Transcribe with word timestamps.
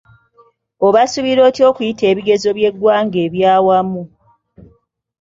Obasuubira 0.87 1.41
otya 1.47 1.65
okuyita 1.71 2.03
ebigezo 2.11 2.49
by’eggwanga 2.57 3.17
eby’awamu? 3.25 4.03